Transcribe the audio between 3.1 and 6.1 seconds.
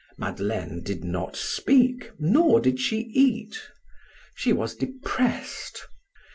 eat; she was depressed.